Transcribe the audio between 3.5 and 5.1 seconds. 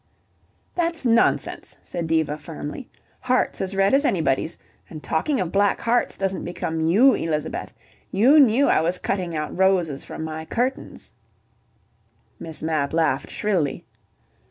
as red as anybody's, and